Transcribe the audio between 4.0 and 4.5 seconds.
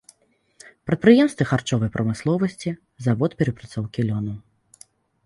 лёну.